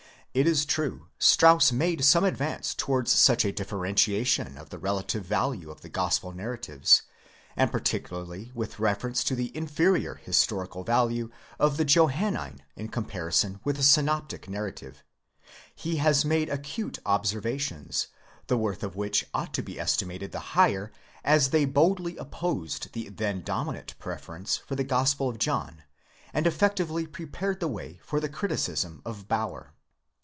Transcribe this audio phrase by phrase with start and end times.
[0.33, 5.69] It is true Strauss made some advance towards such a differentiation of the relative value
[5.69, 7.01] of the gospel narratives;
[7.57, 11.29] and particularly with reference to the inferior historical value
[11.59, 13.51] of the Johannine in com xiv INTRODUCTION.
[13.51, 15.03] parison with the Synoptic narrative,
[15.75, 18.07] he has made acute observations,
[18.47, 20.93] the worth of which ought to be estimated the higher
[21.25, 25.83] as they boldly opposed the then dominant preference for the Gospel of John,
[26.33, 29.73] and effectively prepared the way for the criticism of Baur.